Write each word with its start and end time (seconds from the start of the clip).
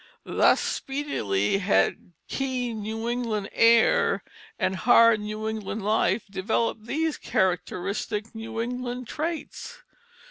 Thus 0.25 0.59
speedily 0.59 1.59
had 1.59 2.13
keen 2.27 2.81
New 2.81 3.07
England 3.07 3.49
air 3.53 4.23
and 4.57 4.75
hard 4.77 5.19
New 5.19 5.47
England 5.47 5.83
life 5.83 6.23
developed 6.27 6.87
these 6.87 7.17
characteristic 7.19 8.33
New 8.33 8.59
England 8.59 9.07
traits. 9.07 9.83